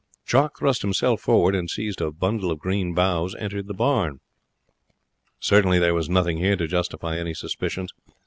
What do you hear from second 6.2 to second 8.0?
here to justify any suspicions.